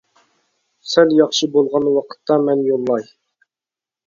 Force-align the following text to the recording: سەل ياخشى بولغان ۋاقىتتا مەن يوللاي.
سەل 0.93 1.13
ياخشى 1.17 1.49
بولغان 1.57 1.85
ۋاقىتتا 1.99 2.39
مەن 2.47 2.65
يوللاي. 2.71 3.07